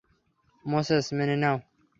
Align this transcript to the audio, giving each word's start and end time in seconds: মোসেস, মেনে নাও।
মোসেস, 0.65 1.05
মেনে 1.17 1.35
নাও। 1.41 1.57